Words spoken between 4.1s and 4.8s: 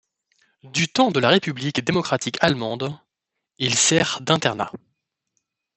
d'internat.